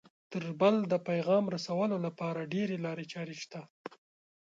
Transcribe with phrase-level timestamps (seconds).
[0.31, 3.61] تر بل د پیغام رسولو لپاره ډېرې لارې چارې شته